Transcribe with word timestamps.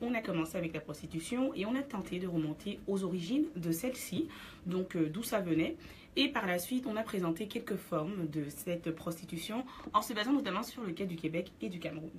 On 0.00 0.14
a 0.14 0.20
commencé 0.20 0.56
avec 0.56 0.72
la 0.72 0.80
prostitution 0.80 1.52
et 1.54 1.66
on 1.66 1.74
a 1.74 1.82
tenté 1.82 2.18
de 2.18 2.26
remonter 2.26 2.78
aux 2.86 3.04
origines 3.04 3.46
de 3.56 3.72
celle-ci, 3.72 4.28
donc 4.66 4.96
euh, 4.96 5.08
d'où 5.08 5.22
ça 5.22 5.40
venait. 5.40 5.76
Et 6.16 6.28
par 6.28 6.46
la 6.46 6.58
suite, 6.58 6.86
on 6.86 6.96
a 6.96 7.02
présenté 7.02 7.46
quelques 7.46 7.76
formes 7.76 8.28
de 8.28 8.48
cette 8.48 8.90
prostitution 8.90 9.64
en 9.92 10.02
se 10.02 10.12
basant 10.12 10.32
notamment 10.32 10.64
sur 10.64 10.82
le 10.82 10.92
cas 10.92 11.04
du 11.04 11.16
Québec 11.16 11.52
et 11.60 11.68
du 11.68 11.78
Cameroun. 11.78 12.10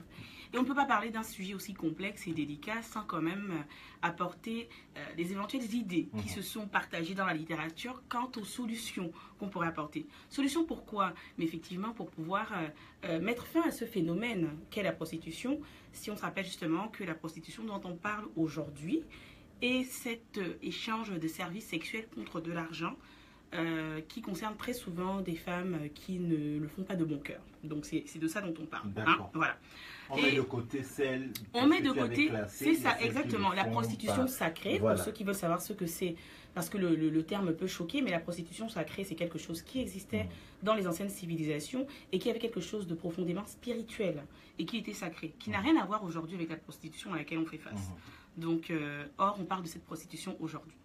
Et 0.54 0.58
on 0.58 0.64
ne 0.64 0.68
peut 0.68 0.76
pas 0.76 0.86
parler 0.86 1.12
d'un 1.12 1.24
sujet 1.24 1.54
aussi 1.54 1.74
complexe 1.74 2.28
et 2.28 2.34
délicat 2.34 2.82
sans 2.82 3.04
quand 3.04 3.22
même 3.22 3.52
euh, 3.52 3.64
apporter 4.02 4.68
euh, 4.98 5.16
des 5.16 5.32
éventuelles 5.32 5.74
idées 5.74 6.10
qui 6.22 6.28
se 6.28 6.42
sont 6.42 6.68
partagées 6.68 7.16
dans 7.16 7.26
la 7.26 7.34
littérature 7.34 8.04
quant 8.10 8.30
aux 8.36 8.44
solutions 8.44 9.12
qu'on 9.40 9.48
pourrait 9.48 9.68
apporter. 9.68 10.06
Solutions 10.30 10.66
pourquoi? 10.66 11.14
Mais 11.38 11.46
effectivement 11.46 11.94
pour 11.94 12.10
pouvoir 12.10 12.52
euh, 13.06 13.20
mettre 13.22 13.46
fin 13.46 13.62
à 13.62 13.72
ce 13.72 13.86
phénomène 13.86 14.50
qu'est 14.70 14.84
la 14.84 14.92
prostitution, 14.92 15.62
si 15.94 16.12
on 16.12 16.18
se 16.18 16.22
rappelle 16.22 16.46
justement 16.46 16.90
que 16.90 17.06
la 17.06 17.16
prostitution 17.16 17.64
dont 17.64 17.82
on 17.86 17.96
parle 17.96 18.28
aujourd'hui 18.36 19.04
est 19.62 19.84
cet 19.84 20.40
échange 20.62 21.12
de 21.12 21.28
services 21.28 21.68
sexuels 21.68 22.08
contre 22.14 22.42
de 22.42 22.52
l'argent 22.52 22.96
qui 24.08 24.22
concerne 24.22 24.56
très 24.56 24.74
souvent 24.74 25.22
des 25.22 25.36
femmes 25.36 25.78
qui 25.94 26.20
ne 26.20 26.60
le 26.60 26.68
font 26.68 26.84
pas 26.84 26.96
de 26.96 27.04
bon 27.04 27.20
cœur. 27.20 27.42
Donc 27.64 27.86
c'est 27.86 28.18
de 28.18 28.28
ça 28.28 28.42
dont 28.42 28.54
on 28.62 28.66
parle. 28.66 28.90
Hein 28.98 29.30
voilà. 29.34 29.58
On 30.10 30.22
met 30.22 30.32
de 30.32 30.42
côté 30.42 30.84
celle. 30.84 31.32
On 31.54 31.68
met 31.68 31.82
de 31.82 31.92
côté, 31.92 32.32
c'est 32.48 32.76
ça, 32.76 33.00
exactement. 33.02 33.52
La 33.54 33.66
prostitution 33.66 34.28
sacrée, 34.28 34.80
pour 34.80 34.98
ceux 34.98 35.12
qui 35.12 35.24
veulent 35.24 35.36
savoir 35.36 35.62
ce 35.62 35.74
que 35.74 35.86
c'est, 35.86 36.16
parce 36.54 36.70
que 36.70 36.78
le, 36.78 37.24
terme 37.24 37.54
peut 37.54 37.68
choquer, 37.68 38.02
mais 38.02 38.12
la 38.12 38.20
prostitution 38.20 38.68
sacrée, 38.68 39.04
c'est 39.04 39.16
quelque 39.16 39.38
chose 39.38 39.62
qui 39.62 39.80
existait 39.80 40.26
mm. 40.26 40.64
dans 40.64 40.74
les 40.74 40.88
anciennes 40.88 41.10
civilisations 41.10 41.88
et 42.12 42.20
qui 42.20 42.30
avait 42.30 42.40
quelque 42.40 42.60
chose 42.60 42.88
de 42.88 42.94
profondément 42.94 43.46
spirituel 43.46 44.24
et 44.60 44.66
qui 44.66 44.78
était 44.78 44.94
sacré, 44.94 45.34
qui 45.40 45.50
n'a 45.50 45.60
mm. 45.60 45.64
rien 45.64 45.78
à 45.78 45.86
voir 45.86 46.04
aujourd'hui 46.04 46.36
avec 46.36 46.50
la 46.50 46.58
prostitution 46.58 47.14
à 47.14 47.18
laquelle 47.18 47.38
on 47.38 47.46
fait 47.46 47.58
face. 47.58 47.90
Mm. 48.38 48.42
Donc, 48.42 48.70
euh, 48.70 49.06
or, 49.18 49.38
on 49.40 49.46
parle 49.46 49.64
de 49.64 49.68
cette 49.68 49.86
prostitution 49.86 50.36
aujourd'hui. 50.40 50.76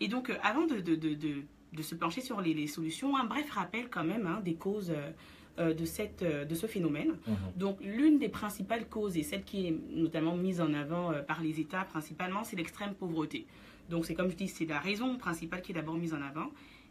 Et 0.00 0.08
donc, 0.08 0.30
euh, 0.30 0.36
avant 0.42 0.66
de, 0.66 0.80
de, 0.80 1.42
se 1.82 1.94
pencher 1.94 2.20
sur 2.20 2.40
les, 2.40 2.66
solutions, 2.66 3.16
un 3.16 3.24
bref 3.24 3.50
rappel 3.50 3.88
quand 3.90 4.04
même 4.04 4.26
hein, 4.26 4.40
des 4.44 4.54
causes. 4.54 4.90
Euh, 4.90 5.10
euh, 5.58 5.74
de, 5.74 5.84
cette, 5.84 6.22
euh, 6.22 6.44
de 6.44 6.54
ce 6.54 6.68
phénomène. 6.68 7.16
Mhm. 7.26 7.36
Donc 7.56 7.78
l'une 7.80 8.20
des 8.20 8.28
principales 8.28 8.88
causes, 8.88 9.16
et 9.16 9.24
celle 9.24 9.42
qui 9.42 9.66
est 9.66 9.76
notamment 9.90 10.36
mise 10.36 10.60
en 10.60 10.72
avant 10.72 11.10
euh, 11.10 11.20
par 11.20 11.42
les 11.42 11.58
États 11.58 11.82
principalement, 11.82 12.44
c'est 12.44 12.54
l'extrême 12.54 12.94
pauvreté. 12.94 13.44
Donc 13.90 14.06
c'est 14.06 14.14
comme 14.14 14.30
je 14.30 14.36
dis, 14.36 14.46
c'est 14.46 14.66
la 14.66 14.78
raison 14.78 15.16
principale 15.16 15.60
qui 15.60 15.72
est 15.72 15.74
d'abord 15.74 15.96
mise 15.96 16.14
en 16.14 16.22
avant 16.22 16.50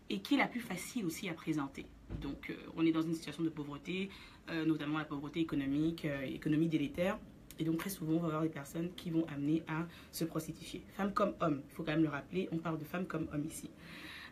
et 0.10 0.20
qui 0.20 0.34
est 0.34 0.38
la 0.38 0.48
plus 0.48 0.60
facile 0.60 1.06
aussi 1.06 1.30
à 1.30 1.34
présenter. 1.34 1.86
Donc 2.22 2.54
on 2.76 2.86
est 2.86 2.92
dans 2.92 3.02
une 3.02 3.14
situation 3.14 3.44
de 3.44 3.50
pauvreté, 3.50 4.10
notamment 4.66 4.98
la 4.98 5.06
pauvreté 5.06 5.40
économique, 5.40 6.06
économie 6.26 6.68
délétère. 6.68 7.18
Et 7.60 7.64
donc 7.64 7.78
très 7.78 7.90
souvent, 7.90 8.14
on 8.14 8.20
va 8.20 8.28
avoir 8.28 8.42
des 8.44 8.50
personnes 8.50 8.90
qui 8.96 9.10
vont 9.10 9.26
amener 9.34 9.64
à 9.68 9.86
se 10.12 10.26
prostituer. 10.26 10.82
Femmes 10.94 11.14
comme 11.14 11.34
hommes, 11.40 11.62
il 11.70 11.76
faut 11.76 11.84
quand 11.84 11.92
même 11.92 12.04
le 12.04 12.10
rappeler, 12.10 12.50
on 12.52 12.58
parle 12.58 12.78
de 12.78 12.84
femmes 12.84 13.06
comme 13.06 13.28
hommes 13.34 13.46
ici. 13.46 13.70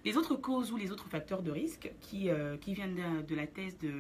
Les 0.04 0.18
autres 0.18 0.36
causes 0.36 0.72
ou 0.72 0.78
les 0.78 0.92
autres 0.92 1.08
facteurs 1.08 1.42
de 1.42 1.50
risque 1.50 1.92
qui, 2.02 2.30
euh, 2.30 2.58
qui 2.58 2.76
viennent 2.76 3.26
de, 3.28 3.36
la 3.36 3.48
thèse 3.48 3.76
de, 3.80 3.92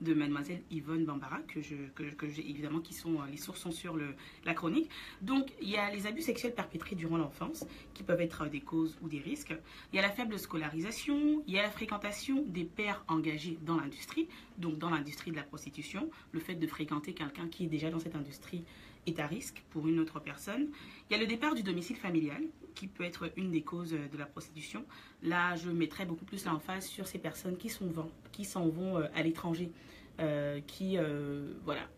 de 0.00 0.14
mademoiselle 0.14 0.62
Yvonne 0.70 1.04
Bambara, 1.04 1.38
que 1.48 1.60
je, 1.60 1.74
que, 1.94 2.28
j'ai 2.28 2.48
évidemment, 2.48 2.80
qui 2.80 2.94
sont, 2.94 3.14
euh, 3.14 3.26
les 3.30 3.36
sources 3.36 3.60
sont 3.60 3.70
sur 3.70 3.96
le, 3.96 4.14
la 4.44 4.54
chronique. 4.54 4.90
Donc, 5.22 5.52
il 5.60 5.70
y 5.70 5.76
a 5.76 5.90
les 5.90 6.06
abus 6.06 6.22
sexuels 6.22 6.54
perpétrés 6.54 6.96
durant 6.96 7.16
l'enfance, 7.16 7.64
qui 7.94 8.02
peuvent 8.02 8.20
être 8.20 8.46
des 8.46 8.60
causes 8.60 8.96
ou 9.02 9.08
des 9.08 9.20
risques. 9.20 9.54
Il 9.92 9.96
y 9.96 9.98
a 9.98 10.02
la 10.02 10.10
faible 10.10 10.38
scolarisation, 10.38 11.42
il 11.46 11.54
y 11.54 11.58
a 11.58 11.62
la 11.62 11.70
fréquentation 11.70 12.44
des 12.46 12.64
pères 12.64 13.04
engagés 13.08 13.58
dans 13.62 13.76
l'industrie, 13.76 14.28
donc 14.58 14.78
dans 14.78 14.90
l'industrie 14.90 15.30
de 15.30 15.36
la 15.36 15.42
prostitution, 15.42 16.10
le 16.32 16.40
fait 16.40 16.54
de 16.54 16.66
fréquenter 16.66 17.14
quelqu'un 17.14 17.48
qui 17.48 17.64
est 17.64 17.68
déjà 17.68 17.90
dans 17.90 18.00
cette 18.00 18.16
industrie 18.16 18.64
est 19.06 19.18
à 19.20 19.26
risque 19.26 19.62
pour 19.70 19.88
une 19.88 20.00
autre 20.00 20.20
personne. 20.20 20.68
Il 21.08 21.12
y 21.12 21.16
a 21.16 21.20
le 21.20 21.26
départ 21.26 21.54
du 21.54 21.62
domicile 21.62 21.96
familial, 21.96 22.42
qui 22.76 22.86
peut 22.86 23.04
être 23.04 23.32
une 23.36 23.50
des 23.50 23.62
causes 23.62 23.90
de 23.90 24.18
la 24.18 24.26
prostitution. 24.26 24.84
Là, 25.22 25.56
je 25.56 25.70
mettrais 25.70 26.04
beaucoup 26.04 26.24
plus 26.24 26.44
l'emphase 26.44 26.86
sur 26.86 27.08
ces 27.08 27.18
personnes 27.18 27.56
qui 27.56 27.70
s'en 27.70 28.68
vont, 28.68 28.98
euh, 28.98 29.06
à 29.14 29.22
l'étranger, 29.22 29.72
euh, 30.20 30.60
qui 30.66 30.98
euh, 30.98 31.54
voilà, 31.64 31.88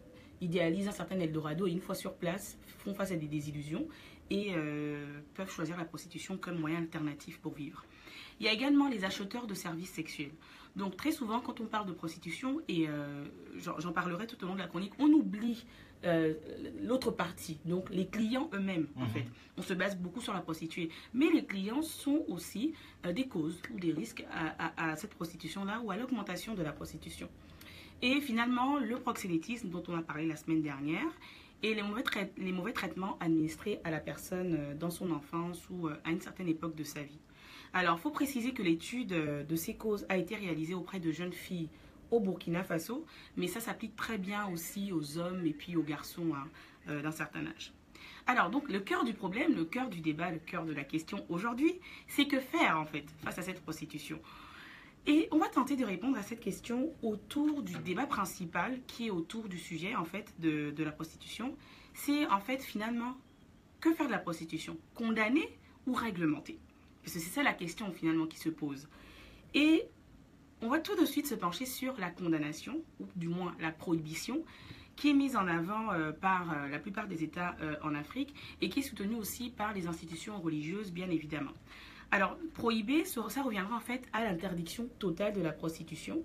idéalisent 0.41 0.89
un 0.89 0.93
certain 0.93 1.19
Eldorado 1.19 1.67
et 1.67 1.71
une 1.71 1.81
fois 1.81 1.95
sur 1.95 2.15
place, 2.15 2.57
font 2.79 2.95
face 2.95 3.13
à 3.13 3.17
des 3.17 3.27
désillusions 3.27 3.87
et 4.31 4.53
peuvent 5.33 5.51
choisir 5.51 5.79
la 5.79 5.87
prostitution 5.87 6.37
comme 6.37 6.59
moyen 6.59 6.81
alternatif 6.81 7.39
pour 7.39 7.55
vivre. 7.55 7.87
Il 8.41 8.45
y 8.45 8.49
a 8.51 8.53
également 8.53 8.87
les 8.87 9.05
acheteurs 9.05 9.47
de 9.47 9.55
services 9.55 9.91
sexuels. 9.91 10.33
Donc 10.77 10.99
très 10.99 11.13
souvent, 11.13 11.41
quand 11.41 11.63
on 11.63 11.65
parle 11.65 11.87
de 11.87 11.95
prostitution, 11.95 12.61
et 12.69 12.87
j'en 13.57 13.93
parlerai 13.93 14.27
tout 14.27 14.45
au 14.45 14.47
long 14.47 14.53
de 14.53 14.59
la 14.59 14.67
chronique, 14.67 14.93
on 14.99 15.09
oublie 15.09 15.65
euh, 16.05 16.35
l'autre 16.83 17.11
partie, 17.11 17.59
donc 17.65 17.91
les 17.91 18.07
clients 18.07 18.49
eux-mêmes, 18.55 18.87
en 18.97 19.03
mhm. 19.03 19.09
fait. 19.09 19.25
On 19.57 19.63
se 19.63 19.75
base 19.75 19.97
beaucoup 19.97 20.21
sur 20.21 20.33
la 20.33 20.41
prostituée. 20.41 20.91
Mais 21.13 21.27
les 21.33 21.45
clients 21.45 21.83
sont 21.83 22.25
aussi 22.29 22.75
euh, 23.05 23.13
des 23.13 23.27
causes 23.27 23.61
ou 23.75 23.81
des 23.81 23.93
risques 23.93 24.25
à, 24.31 24.95
cette 24.97 25.15
prostitution-là 25.15 25.81
ou 25.83 25.91
à 25.91 25.97
l'augmentation 25.97 26.55
de 26.55 26.63
la 26.63 26.73
prostitution. 26.73 27.29
Et 28.01 28.21
finalement, 28.21 28.79
le 28.79 28.97
proxénétisme 29.01 29.71
dont 29.71 29.83
on 29.89 29.97
a 29.97 30.03
parlé 30.03 30.27
la 30.27 30.37
semaine 30.37 30.63
dernière 30.63 31.11
et 31.65 31.75
les 31.75 31.83
mauvais, 31.83 32.05
les 32.37 32.53
mauvais 32.53 32.73
traitements 32.73 33.19
administrés 33.19 33.81
à 33.83 33.91
la 33.91 33.99
personne 33.99 34.55
euh, 34.57 34.75
dans 34.75 34.91
son 34.91 35.11
enfance 35.11 35.69
ou 35.69 35.89
à 35.89 36.11
une 36.11 36.21
certaine 36.21 36.49
époque 36.49 36.77
de 36.77 36.85
sa 36.85 37.03
vie. 37.03 37.19
Alors, 37.73 37.99
il 37.99 38.01
faut 38.01 38.11
préciser 38.11 38.53
que 38.53 38.63
l'étude 38.63 39.09
de 39.09 39.57
ces 39.57 39.75
causes 39.75 40.07
a 40.09 40.17
été 40.17 40.37
réalisée 40.37 40.75
auprès 40.75 41.01
de 41.01 41.11
jeunes 41.13 41.35
filles 41.35 41.69
au 42.11 42.21
Burkina 42.21 42.65
Faso, 42.65 43.05
mais 43.37 43.47
ça 43.47 43.61
s'applique 43.61 43.97
très 43.97 44.19
bien 44.19 44.49
aussi 44.49 44.93
aux 44.93 45.19
hommes 45.19 45.47
et 45.47 45.53
puis 45.53 45.77
aux 45.77 45.83
garçons 45.83 46.33
hein, 46.35 46.49
euh, 46.89 47.03
d'un 47.03 47.13
certain 47.13 47.47
âge. 47.47 47.73
Alors, 48.27 48.51
donc, 48.51 48.71
le 48.71 48.81
cœur 48.81 49.05
du 49.05 49.15
problème, 49.15 49.55
le 49.55 49.65
cœur 49.65 49.89
du 49.89 50.01
débat, 50.01 50.31
le 50.31 50.39
cœur 50.39 50.65
de 50.67 50.73
la 50.73 50.85
question 50.85 51.25
aujourd'hui, 51.29 51.81
c'est 52.07 52.27
que 52.27 52.39
faire, 52.39 52.79
en 52.79 52.85
fait, 52.85 53.07
face 53.25 53.39
à 53.39 53.43
cette 53.43 53.63
prostitution 53.63 54.21
Et 55.07 55.29
on 55.31 55.39
va 55.39 55.49
tenter 55.49 55.77
de 55.77 55.85
répondre 55.85 56.19
à 56.19 56.23
cette 56.23 56.41
question 56.41 56.93
autour 57.03 57.63
du 57.63 57.79
débat 57.79 58.07
principal 58.07 58.79
qui 58.87 59.07
est 59.07 59.11
autour 59.11 59.49
du 59.49 59.59
sujet, 59.59 59.97
en 59.97 60.05
fait, 60.05 60.35
de, 60.41 60.71
de 60.71 60.85
la 60.85 60.93
prostitution. 60.93 61.57
C'est, 61.95 62.27
en 62.27 62.41
fait, 62.41 62.63
finalement, 62.63 63.17
que 63.81 63.95
faire 63.95 64.07
de 64.07 64.13
la 64.13 64.19
prostitution? 64.19 64.77
Condamner 64.95 65.57
ou 65.87 65.95
réglementer? 65.95 66.59
Parce 67.03 67.15
que 67.15 67.21
c'est 67.21 67.31
ça 67.31 67.43
la 67.43 67.55
question, 67.55 67.91
finalement, 67.93 68.27
qui 68.27 68.39
se 68.39 68.51
pose. 68.51 68.89
Et 69.55 69.87
on 70.63 70.69
va 70.69 70.79
tout 70.79 70.97
de 70.97 71.05
suite 71.05 71.27
se 71.27 71.35
pencher 71.35 71.67
sur 71.67 71.99
la 71.99 72.11
condamnation, 72.11 72.83
ou 73.01 73.07
du 73.17 73.29
moins 73.29 73.55
la 73.61 73.71
prohibition, 73.71 74.43
qui 74.99 75.11
est 75.11 75.15
mise 75.15 75.37
en 75.37 75.47
avant 75.47 75.93
euh, 75.93 76.13
par 76.13 76.51
euh, 76.51 76.69
la 76.69 76.79
plupart 76.79 77.07
des 77.07 77.23
États 77.23 77.57
euh, 77.63 77.77
en 77.83 77.95
Afrique 77.95 78.35
et 78.61 78.69
qui 78.69 78.81
est 78.81 78.83
soutenue 78.83 79.15
aussi 79.15 79.51
par 79.51 79.73
les 79.73 79.87
institutions 79.87 80.41
religieuses, 80.41 80.93
bien 80.93 81.09
évidemment. 81.09 81.53
Alors, 82.11 82.37
prohiber, 82.55 83.05
ça 83.05 83.43
reviendra 83.43 83.77
en 83.77 83.81
fait 83.81 84.03
à 84.13 84.25
l'interdiction 84.25 84.89
totale 84.99 85.35
de 85.35 85.43
la 85.43 85.53
prostitution 85.53 86.25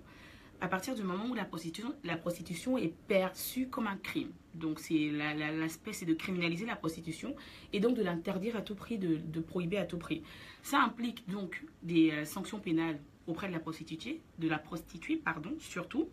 à 0.60 0.68
partir 0.68 0.94
du 0.94 1.02
moment 1.02 1.26
où 1.26 1.34
la 1.34 1.44
prostitution, 1.44 2.78
est 2.78 2.94
perçue 3.06 3.68
comme 3.68 3.86
un 3.86 3.96
crime. 3.96 4.30
Donc, 4.54 4.80
l'aspect, 4.88 5.92
c'est 5.92 6.06
de 6.06 6.14
criminaliser 6.14 6.64
la 6.64 6.76
prostitution 6.76 7.34
et 7.72 7.80
donc 7.80 7.96
de 7.96 8.02
l'interdire 8.02 8.56
à 8.56 8.62
tout 8.62 8.76
prix, 8.76 8.96
de, 8.96 9.16
de, 9.16 9.40
prohiber 9.40 9.76
à 9.76 9.84
tout 9.84 9.98
prix. 9.98 10.22
Ça 10.62 10.80
implique 10.80 11.28
donc 11.28 11.62
des 11.82 12.24
sanctions 12.24 12.60
pénales 12.60 12.98
auprès 13.26 13.48
de 13.48 13.52
la 13.52 13.60
prostituée, 13.60 14.20
de 14.38 14.48
la 14.48 14.58
prostituée 14.58 15.16
pardon, 15.16 15.52
surtout, 15.58 16.08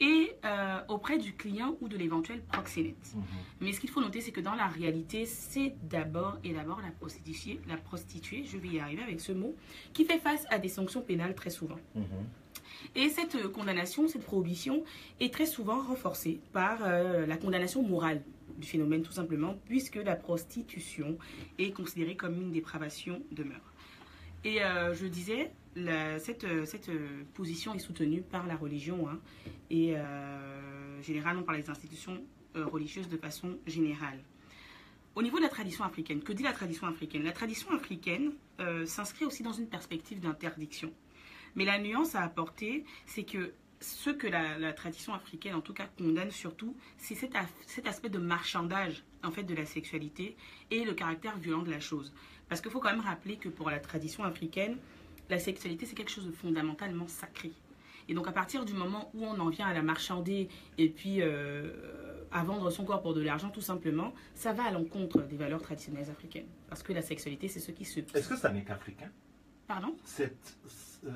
et 0.00 0.36
euh, 0.44 0.80
auprès 0.88 1.18
du 1.18 1.34
client 1.34 1.76
ou 1.80 1.88
de 1.88 1.96
l'éventuel 1.96 2.40
proxénète. 2.42 3.14
Mhm. 3.14 3.22
Mais 3.60 3.72
ce 3.72 3.80
qu'il 3.80 3.90
faut 3.90 4.00
noter, 4.00 4.20
c'est 4.20 4.30
que 4.30 4.40
dans 4.40 4.54
la 4.54 4.66
réalité, 4.66 5.26
c'est 5.26 5.74
d'abord 5.82 6.38
et 6.44 6.52
d'abord 6.52 6.80
la 6.80 6.90
prostituée, 6.90 7.60
la 7.68 7.76
prostituée, 7.76 8.44
je 8.44 8.58
vais 8.58 8.68
y 8.68 8.80
arriver 8.80 9.02
avec 9.02 9.20
ce 9.20 9.32
mot, 9.32 9.54
qui 9.92 10.04
fait 10.04 10.18
face 10.18 10.44
à 10.50 10.58
des 10.58 10.68
sanctions 10.68 11.02
pénales 11.02 11.34
très 11.34 11.50
souvent. 11.50 11.78
Mhm. 11.94 12.04
Et 12.94 13.08
cette 13.08 13.34
euh, 13.34 13.48
condamnation, 13.48 14.06
cette 14.06 14.24
prohibition 14.24 14.84
est 15.20 15.32
très 15.32 15.46
souvent 15.46 15.82
renforcée 15.82 16.40
par 16.52 16.78
euh, 16.82 17.26
la 17.26 17.36
condamnation 17.36 17.82
morale 17.82 18.22
du 18.56 18.66
phénomène 18.66 19.02
tout 19.02 19.12
simplement, 19.12 19.56
puisque 19.66 19.96
la 19.96 20.16
prostitution 20.16 21.18
est 21.58 21.70
considérée 21.70 22.16
comme 22.16 22.40
une 22.40 22.50
dépravation 22.50 23.22
de 23.30 23.44
mœurs. 23.44 23.72
Et 24.44 24.60
je 24.94 25.06
disais, 25.06 25.50
cette, 26.18 26.46
cette, 26.66 26.90
position 27.34 27.74
est 27.74 27.78
soutenue 27.78 28.22
par 28.22 28.46
la 28.46 28.56
religion 28.56 29.08
hein, 29.08 29.18
et 29.70 29.94
euh, 29.96 31.02
généralement 31.02 31.42
par 31.42 31.54
les 31.54 31.68
institutions 31.70 32.22
euh, 32.56 32.66
religieuses 32.66 33.08
de 33.08 33.16
façon 33.16 33.58
générale. 33.66 34.18
Au 35.14 35.22
niveau 35.22 35.38
de 35.38 35.42
la 35.42 35.48
tradition 35.48 35.84
africaine, 35.84 36.22
que 36.22 36.32
dit 36.32 36.42
la 36.42 36.52
tradition 36.52 36.86
africaine? 36.86 37.24
La 37.24 37.32
tradition 37.32 37.70
africaine 37.72 38.32
euh, 38.60 38.86
s'inscrit 38.86 39.24
aussi 39.24 39.42
dans 39.42 39.52
une 39.52 39.68
perspective 39.68 40.20
d'interdiction. 40.20 40.92
Mais 41.56 41.64
la 41.64 41.78
nuance 41.78 42.14
à 42.14 42.22
apporter, 42.22 42.84
c'est 43.06 43.24
que 43.24 43.52
ce 43.80 44.10
que 44.10 44.26
la, 44.26 44.72
tradition 44.72 45.14
africaine, 45.14 45.54
en 45.54 45.60
tout 45.60 45.72
cas, 45.72 45.86
condamne 45.98 46.30
surtout, 46.30 46.76
c'est 46.96 47.14
cet, 47.14 47.32
cet, 47.66 47.86
aspect 47.86 48.08
de 48.08 48.18
marchandage, 48.18 49.04
en 49.22 49.30
fait, 49.30 49.44
de 49.44 49.54
la 49.54 49.66
sexualité 49.66 50.36
et 50.70 50.84
le 50.84 50.94
caractère 50.94 51.36
violent 51.38 51.62
de 51.62 51.70
la 51.70 51.80
chose. 51.80 52.12
Parce 52.48 52.60
qu'il 52.60 52.70
faut 52.70 52.80
quand 52.80 52.90
même 52.90 53.00
rappeler 53.00 53.36
que 53.36 53.48
pour 53.48 53.70
la 53.70 53.78
tradition 53.78 54.24
africaine, 54.24 54.78
la 55.30 55.38
sexualité, 55.38 55.86
c'est 55.86 55.94
quelque 55.94 56.10
chose 56.10 56.26
de 56.26 56.32
fondamentalement 56.32 57.06
sacré. 57.06 57.52
Et 58.08 58.14
donc 58.14 58.26
à 58.26 58.32
partir 58.32 58.64
du 58.64 58.72
moment 58.72 59.10
où 59.14 59.24
on 59.24 59.38
en 59.38 59.48
vient 59.50 59.66
à 59.66 59.74
la 59.74 59.82
marchander 59.82 60.48
et 60.78 60.88
puis 60.88 61.20
euh, 61.20 61.70
à 62.32 62.42
vendre 62.42 62.70
son 62.70 62.84
corps 62.84 63.02
pour 63.02 63.14
de 63.14 63.20
l'argent 63.20 63.50
tout 63.50 63.60
simplement, 63.60 64.14
ça 64.34 64.52
va 64.52 64.64
à 64.64 64.70
l'encontre 64.70 65.22
des 65.22 65.36
valeurs 65.36 65.60
traditionnelles 65.60 66.08
africaines. 66.10 66.46
Parce 66.68 66.82
que 66.82 66.92
la 66.92 67.02
sexualité, 67.02 67.48
c'est 67.48 67.60
ce 67.60 67.70
qui 67.70 67.84
se... 67.84 68.00
Est-ce 68.00 68.28
que 68.28 68.36
ça 68.36 68.50
n'est 68.50 68.64
qu'africain? 68.64 69.10
Pardon? 69.66 69.94
Cette, 70.04 70.56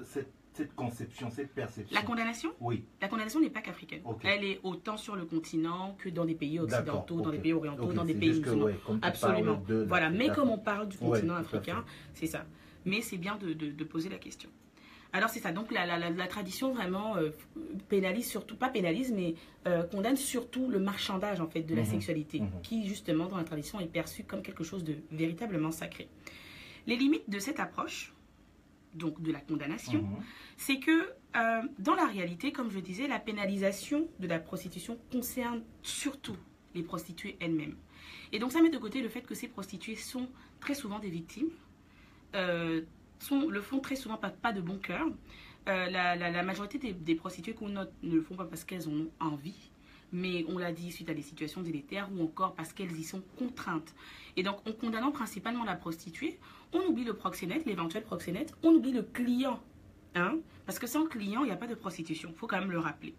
cette, 0.05 0.31
cette, 0.53 0.75
conception, 0.75 1.31
cette 1.31 1.55
perception. 1.55 1.95
La 1.99 2.03
condamnation? 2.03 2.53
Oui. 2.61 2.85
La 3.01 3.09
condamnation 3.09 3.41
n'est 3.41 3.49
pas 3.49 3.63
qu'africaine. 3.63 4.03
Elle 4.23 4.45
est 4.45 4.61
autant 4.63 4.99
sur 4.99 5.17
le 5.17 5.25
continent 5.25 5.97
que 5.99 6.11
dans 6.11 6.27
des 6.27 6.35
pays 6.35 6.61
occidentaux, 6.61 7.23
dans 7.23 7.31
des 7.31 7.39
pays 7.39 7.55
orientaux, 7.55 7.91
dans 7.95 8.05
des 8.05 8.15
pays 8.15 8.39
musulmans. 8.39 8.69
Absolument. 9.01 9.63
voilà, 9.87 10.11
mais 10.11 10.29
comme 10.29 10.51
on 10.51 10.59
parle 10.59 10.89
du 10.89 10.99
continent 10.99 11.37
africain, 11.37 11.87
c'est 12.13 12.27
ça. 12.27 12.45
Mais 12.85 13.01
c'est 13.01 13.17
bien 13.17 13.37
de, 13.37 13.53
de, 13.53 13.85
poser 13.85 14.09
la 14.09 14.19
question. 14.19 14.51
Alors 15.13 15.29
c'est 15.29 15.41
ça, 15.41 15.53
donc 15.53 15.71
la, 15.71 15.85
la, 15.85 16.11
la, 16.11 16.27
tradition 16.27 16.73
vraiment 16.73 17.17
euh, 17.17 17.31
pénalise 17.89 18.27
surtout, 18.27 18.57
pas 18.57 18.71
pénalise, 18.71 19.13
mais 19.13 19.35
euh, 19.67 19.83
condamne 19.83 20.17
surtout 20.17 20.69
le 20.69 20.79
marchandage 20.79 21.41
en 21.41 21.49
fait 21.49 21.63
de 21.63 21.75
la 21.75 21.83
mhm. 21.83 21.89
sexualité, 21.89 22.41
mhm. 22.41 22.49
qui 22.63 22.87
justement 22.87 23.27
dans 23.27 23.37
la 23.37 23.45
tradition 23.45 23.79
est 23.79 23.87
perçu 23.93 24.25
comme 24.25 24.43
quelque 24.43 24.65
chose 24.65 24.85
de 24.85 24.97
véritablement 25.11 25.71
sacré. 25.71 26.09
Les 26.87 26.97
limites 26.97 27.29
de 27.29 27.39
cette 27.39 27.61
approche, 27.61 28.15
donc 28.95 29.21
de 29.21 29.31
la 29.31 29.41
condamnation, 29.41 30.03
mhm. 30.03 30.17
c'est 30.57 30.79
que 30.79 31.11
euh, 31.37 31.63
dans 31.79 31.95
la 31.95 32.07
réalité, 32.07 32.51
comme 32.53 32.71
je 32.71 32.79
disais, 32.79 33.07
la 33.07 33.19
pénalisation 33.19 34.09
de 34.19 34.27
la 34.27 34.39
prostitution 34.39 34.99
concerne 35.11 35.63
surtout 35.83 36.37
les 36.75 36.83
prostituées 36.83 37.37
elles-mêmes. 37.41 37.77
Et 38.33 38.39
donc 38.39 38.53
ça 38.53 38.63
met 38.63 38.71
de 38.71 38.79
côté 38.79 39.03
le 39.03 39.11
fait 39.11 39.23
que 39.23 39.35
ces 39.35 39.49
prostituées 39.49 39.97
sont 39.97 40.29
très 40.61 40.75
souvent 40.75 40.99
des 40.99 41.11
victimes, 41.11 41.51
euh, 42.35 42.83
le 43.31 43.61
font 43.61 43.81
très 43.81 43.97
souvent 43.97 44.17
pas, 44.17 44.53
de 44.53 44.61
bon 44.61 44.79
cœur. 44.79 45.07
Euh, 45.69 45.91
la, 45.91 46.43
majorité 46.43 46.93
des, 46.93 47.15
prostituées 47.15 47.55
qu'on 47.55 47.69
note 47.69 47.93
ne 48.03 48.17
le 48.17 48.23
font 48.23 48.35
pas 48.35 48.45
parce 48.45 48.65
qu'elles 48.65 48.89
en 48.89 48.93
ont 48.93 49.11
envie, 49.21 49.71
mais 50.13 50.45
on 50.49 50.59
l'a 50.59 50.73
dit 50.73 50.91
suite 50.91 51.09
à 51.09 51.15
des 51.15 51.23
situations 51.23 51.63
délétères 51.63 52.09
ou 52.13 52.23
encore 52.23 52.55
parce 52.55 52.73
qu'elles 52.73 52.97
y 52.99 53.05
sont 53.05 53.23
contraintes. 53.39 53.95
Et 54.37 54.43
donc, 54.43 54.57
en 54.67 54.73
condamnant 54.73 55.13
principalement 55.13 55.65
la 55.65 55.77
prostituée, 55.77 56.39
on 56.73 56.81
oublie 56.81 57.05
le 57.05 57.15
proxénète, 57.15 57.65
l'éventuel 57.67 58.03
proxénète, 58.03 58.55
on 58.63 58.71
oublie 58.71 58.93
le 58.93 59.03
client. 59.03 59.61
Hein 60.15 60.39
Parce 60.67 60.79
que 60.79 60.87
sans 60.87 61.07
client, 61.07 61.43
il 61.43 61.47
n'y 61.47 61.53
a 61.53 61.57
pas 61.57 61.67
de 61.67 61.75
prostitution. 61.75 62.31
Il 62.33 62.39
faut 62.39 62.47
quand 62.47 62.59
même 62.59 62.73
le 62.73 62.79
rappeler. 62.79 63.15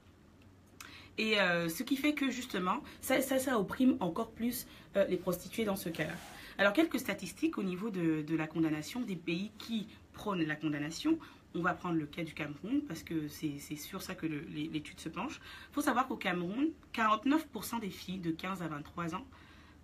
Et 1.18 1.40
euh, 1.40 1.70
ce 1.70 1.84
qui 1.84 1.96
fait 1.96 2.14
que 2.14 2.30
justement, 2.30 2.82
ça, 3.00 3.22
ça, 3.22 3.60
opprime 3.60 3.98
encore 4.00 4.32
plus 4.32 4.68
les 5.08 5.18
prostituées 5.18 5.66
dans 5.66 5.76
ce 5.76 5.90
cas-là. 5.90 6.14
Alors, 6.58 6.74
quelques 6.74 7.00
statistiques 7.00 7.58
au 7.58 7.64
niveau 7.64 7.90
de, 7.90 8.22
de, 8.22 8.36
la 8.36 8.48
condamnation 8.48 9.02
des 9.02 9.16
pays 9.16 9.52
qui 9.58 9.88
prônent 10.14 10.44
la 10.44 10.56
condamnation. 10.56 11.18
On 11.56 11.62
va 11.62 11.74
prendre 11.74 11.96
le 11.96 12.06
cas 12.06 12.24
du 12.24 12.34
Cameroun 12.34 12.82
parce 12.88 13.04
que 13.04 13.28
c'est 13.28 13.60
sur 13.76 14.02
ça 14.02 14.16
que 14.16 14.26
l'étude 14.26 15.00
se 15.00 15.10
penche. 15.10 15.40
Il 15.70 15.74
faut 15.74 15.82
savoir 15.82 16.08
qu'au 16.08 16.16
Cameroun, 16.16 16.70
49% 16.94 17.80
des 17.80 17.92
filles 17.92 18.20
de 18.20 18.32
15 18.32 18.64
à 18.64 18.68
23 18.68 19.16
ans 19.16 19.26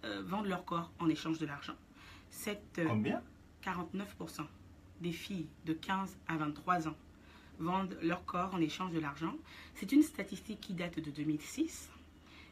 euh, 0.06 0.24
vendent 0.26 0.48
leur 0.48 0.66
corps 0.66 0.92
en 1.00 1.10
échange 1.10 1.38
de 1.40 1.46
l'argent. 1.46 1.76
Combien? 2.76 3.22
49% 3.64 4.46
des 5.02 5.12
filles 5.12 5.48
de 5.66 5.74
15 5.74 6.18
à 6.28 6.38
23 6.38 6.88
ans 6.88 6.96
vendent 7.60 7.98
leur 8.02 8.26
corps 8.26 8.54
en 8.54 8.62
échange 8.62 8.92
de 8.92 9.00
l'argent. 9.00 9.36
C'est 9.76 9.92
une 9.92 10.04
statistique 10.04 10.62
qui 10.62 10.74
date 10.74 11.00
de 11.00 11.12
2006, 11.12 11.90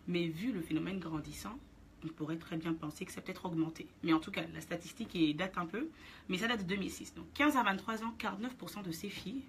mais 0.07 0.27
vu 0.27 0.51
le 0.51 0.61
phénomène 0.61 0.99
grandissant, 0.99 1.57
on 2.03 2.07
pourrait 2.09 2.37
très 2.37 2.57
bien 2.57 2.73
penser 2.73 3.05
que 3.05 3.11
c'est 3.11 3.21
peut-être 3.21 3.45
augmenté. 3.45 3.87
Mais 4.03 4.13
en 4.13 4.19
tout 4.19 4.31
cas, 4.31 4.43
la 4.53 4.61
statistique 4.61 5.35
date 5.35 5.57
un 5.57 5.65
peu, 5.65 5.89
mais 6.29 6.37
ça 6.37 6.47
date 6.47 6.61
de 6.61 6.65
2006. 6.65 7.13
Donc 7.15 7.25
15 7.33 7.57
à 7.57 7.63
23 7.63 8.03
ans, 8.03 8.13
49% 8.19 8.83
de 8.83 8.91
ces 8.91 9.09
filles 9.09 9.43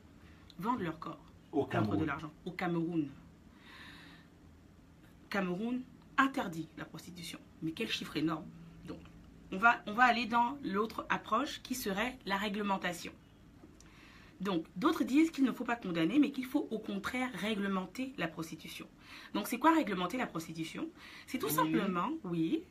vendent 0.58 0.80
leur 0.80 0.98
corps 0.98 1.20
au 1.52 1.64
contre 1.64 1.96
de 1.96 2.04
l'argent. 2.04 2.30
Au 2.44 2.52
Cameroun. 2.52 3.08
Cameroun 5.30 5.82
interdit 6.16 6.68
la 6.76 6.84
prostitution. 6.84 7.38
Mais 7.62 7.72
quel 7.72 7.88
chiffre 7.88 8.16
énorme. 8.16 8.46
Donc, 8.86 8.98
on 9.52 9.58
va, 9.58 9.82
on 9.86 9.92
va 9.92 10.04
aller 10.04 10.26
dans 10.26 10.58
l'autre 10.62 11.06
approche 11.08 11.62
qui 11.62 11.74
serait 11.74 12.18
la 12.26 12.36
réglementation. 12.36 13.12
Donc, 14.40 14.64
d'autres 14.76 15.04
disent 15.04 15.30
qu'il 15.30 15.44
ne 15.44 15.52
faut 15.52 15.64
pas 15.64 15.76
condamner, 15.76 16.18
mais 16.18 16.30
qu'il 16.30 16.44
faut 16.44 16.68
au 16.70 16.78
contraire 16.78 17.30
réglementer 17.34 18.12
la 18.18 18.28
prostitution. 18.28 18.86
Donc, 19.34 19.48
c'est 19.48 19.58
quoi 19.58 19.72
réglementer 19.74 20.16
la 20.16 20.26
prostitution? 20.26 20.88
C'est 21.26 21.38
tout 21.38 21.48
simplement, 21.48 22.10
oui. 22.24 22.62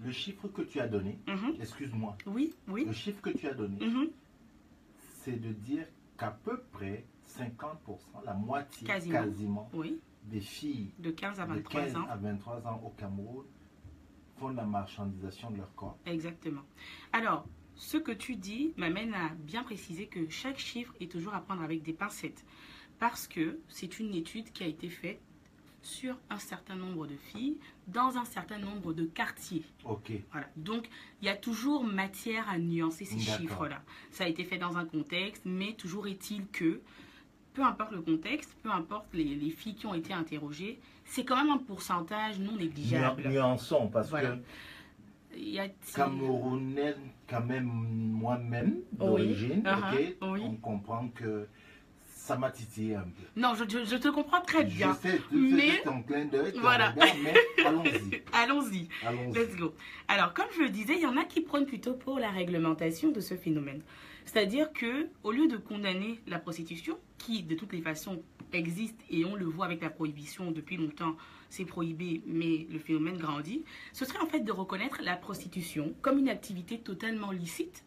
Le 0.00 0.12
chiffre 0.12 0.48
que 0.48 0.62
tu 0.62 0.80
as 0.80 0.88
donné, 0.88 1.18
mhm. 1.26 1.56
excuse-moi. 1.60 2.16
Oui, 2.26 2.54
oui. 2.68 2.84
Le 2.84 2.92
chiffre 2.92 3.20
que 3.20 3.30
tu 3.30 3.46
as 3.46 3.54
donné, 3.54 3.84
mhm. 3.84 4.10
c'est 5.22 5.40
de 5.40 5.52
dire 5.52 5.86
qu'à 6.18 6.30
peu 6.30 6.60
près 6.72 7.04
50%, 7.38 8.24
la 8.24 8.34
moitié 8.34 8.86
quasiment, 8.86 9.68
oui. 9.72 9.98
des 10.24 10.40
filles 10.40 10.90
de 10.98 11.10
15 11.10 11.40
à 11.40 11.46
23 11.46 11.80
de 11.80 11.86
15 11.86 11.96
à 12.08 12.16
23 12.16 12.66
ans 12.66 12.80
au 12.84 12.90
Cameroun 12.90 13.44
font 14.36 14.48
la 14.48 14.64
marchandisation 14.64 15.50
de 15.50 15.58
leur 15.58 15.74
corps. 15.74 15.98
Exactement. 16.06 16.62
Alors, 17.12 17.46
ce 17.76 17.96
que 17.96 18.12
tu 18.12 18.36
dis 18.36 18.72
m'amène 18.76 19.14
à 19.14 19.30
bien 19.38 19.62
préciser 19.62 20.06
que 20.06 20.28
chaque 20.28 20.58
chiffre 20.58 20.94
est 21.00 21.10
toujours 21.10 21.34
à 21.34 21.40
prendre 21.40 21.62
avec 21.62 21.82
des 21.82 21.92
pincettes. 21.92 22.44
Parce 22.98 23.26
que 23.26 23.58
c'est 23.68 23.98
une 23.98 24.14
étude 24.14 24.52
qui 24.52 24.62
a 24.62 24.66
été 24.66 24.88
faite 24.88 25.20
sur 25.82 26.16
un 26.30 26.38
certain 26.38 26.76
nombre 26.76 27.06
de 27.06 27.16
filles 27.16 27.58
dans 27.88 28.16
un 28.16 28.24
certain 28.24 28.58
nombre 28.58 28.94
de 28.94 29.04
quartiers. 29.04 29.64
Ok. 29.84 30.12
Voilà. 30.30 30.48
Donc, 30.56 30.88
il 31.20 31.26
y 31.26 31.28
a 31.28 31.36
toujours 31.36 31.84
matière 31.84 32.48
à 32.48 32.58
nuancer 32.58 33.04
ces 33.04 33.18
chiffres-là. 33.18 33.82
Ça 34.10 34.24
a 34.24 34.28
été 34.28 34.44
fait 34.44 34.56
dans 34.56 34.78
un 34.78 34.86
contexte, 34.86 35.42
mais 35.44 35.74
toujours 35.74 36.06
est-il 36.06 36.46
que, 36.46 36.80
peu 37.52 37.62
importe 37.62 37.92
le 37.92 38.00
contexte, 38.00 38.56
peu 38.62 38.70
importe 38.70 39.06
les, 39.12 39.34
les 39.34 39.50
filles 39.50 39.74
qui 39.74 39.86
ont 39.86 39.94
été 39.94 40.14
interrogées, 40.14 40.80
c'est 41.04 41.24
quand 41.24 41.36
même 41.36 41.50
un 41.50 41.58
pourcentage 41.58 42.38
non 42.38 42.56
négligeable. 42.56 43.28
Nuançons, 43.28 43.88
parce 43.88 44.10
que 44.10 44.38
Camerounais, 45.94 46.94
quand 47.28 47.44
même 47.44 47.64
moi-même, 47.64 48.76
d'origine, 48.92 49.62
uh-huh. 49.62 50.14
on 50.20 50.56
comprend 50.56 51.08
que 51.08 51.46
ça 52.24 52.38
m'a 52.38 52.50
titillé 52.50 52.94
un 52.94 53.02
peu. 53.02 53.40
Non, 53.40 53.54
je, 53.54 53.64
je, 53.84 53.96
te 53.96 54.08
comprends 54.08 54.40
très 54.40 54.64
bien. 54.64 54.96
Je 55.02 55.08
sais, 55.08 55.20
mais 55.30 55.86
en 55.86 56.02
clin 56.02 56.24
d'œil, 56.24 56.54
voilà. 56.58 56.94
mais 56.96 57.34
allons-y. 57.66 58.22
allons-y. 58.32 59.34
Let's 59.34 59.56
go. 59.56 59.74
Alors, 60.08 60.32
comme 60.32 60.46
je 60.56 60.62
le 60.62 60.70
disais, 60.70 60.94
il 60.94 61.02
y 61.02 61.06
en 61.06 61.18
a 61.18 61.24
qui 61.24 61.42
prônent 61.42 61.66
plutôt 61.66 61.92
pour 61.92 62.18
la 62.18 62.30
réglementation 62.30 63.10
de 63.10 63.20
ce 63.20 63.34
phénomène. 63.34 63.82
C'est-à-dire 64.24 64.72
que, 64.72 65.10
au 65.22 65.32
lieu 65.32 65.48
de 65.48 65.58
condamner 65.58 66.18
la 66.26 66.38
prostitution, 66.38 66.98
qui 67.18 67.42
de 67.42 67.54
toutes 67.54 67.74
les 67.74 67.82
façons 67.82 68.22
existe 68.54 68.98
et 69.10 69.26
on 69.26 69.34
le 69.34 69.44
voit 69.44 69.66
avec 69.66 69.82
la 69.82 69.90
prohibition 69.90 70.50
depuis 70.50 70.78
longtemps, 70.78 71.16
c'est 71.54 71.64
prohibé, 71.64 72.20
mais 72.26 72.66
le 72.70 72.80
phénomène 72.80 73.16
grandit, 73.16 73.62
ce 73.92 74.04
serait 74.04 74.18
en 74.18 74.26
fait 74.26 74.40
de 74.40 74.50
reconnaître 74.50 75.00
la 75.02 75.16
prostitution 75.16 75.94
comme 76.02 76.18
une 76.18 76.28
activité 76.28 76.80
totalement 76.80 77.30
licite 77.30 77.84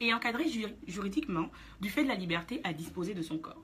et 0.00 0.12
encadrée 0.12 0.46
juridiquement 0.88 1.50
du 1.80 1.88
fait 1.88 2.02
de 2.02 2.08
la 2.08 2.16
liberté 2.16 2.60
à 2.64 2.72
disposer 2.72 3.14
de 3.14 3.22
son 3.22 3.38
corps. 3.38 3.62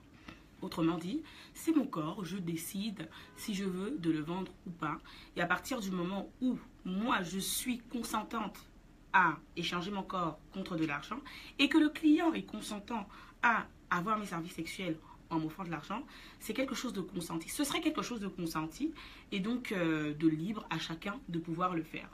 Autrement 0.62 0.97
dit, 0.97 1.23
c'est 1.55 1.75
mon 1.75 1.87
corps, 1.87 2.25
je 2.25 2.37
décide 2.37 3.09
si 3.37 3.52
je 3.55 3.64
veux 3.64 3.97
de 3.99 4.12
le 4.12 4.21
vendre 4.21 4.52
ou 4.67 4.71
pas. 4.71 4.99
Et 5.35 5.40
à 5.40 5.47
partir 5.47 5.81
du 5.81 5.90
moment 5.90 6.31
où 6.40 6.57
moi 6.85 7.23
je 7.25 7.40
suis 7.40 7.79
consentante 7.79 8.64
à 9.12 9.38
échanger 9.57 9.90
mon 9.90 10.05
corps 10.05 10.38
contre 10.52 10.76
de 10.76 10.85
l'argent 10.85 11.19
et 11.59 11.69
que 11.69 11.79
le 11.79 11.88
client 11.88 12.33
est 12.33 12.45
consentant 12.45 13.09
à 13.43 13.67
avoir 13.90 14.19
mes 14.19 14.26
services 14.26 14.55
sexuels 14.55 14.97
en 15.30 15.38
m'offrant 15.38 15.64
de 15.64 15.70
l'argent, 15.70 16.04
c'est 16.38 16.54
quelque 16.54 16.75
chose 16.75 16.92
de 16.92 17.00
consenti. 17.00 17.49
Ce 17.49 17.64
serait 17.64 17.80
quelque 17.80 18.02
chose 18.02 18.20
de 18.20 18.28
consenti 18.28 18.92
et 19.32 19.40
donc 19.40 19.72
euh, 19.72 20.14
de 20.14 20.28
libre 20.28 20.66
à 20.70 20.78
chacun 20.78 21.18
de 21.28 21.38
pouvoir 21.38 21.75
le 21.75 21.82
faire. 21.82 22.08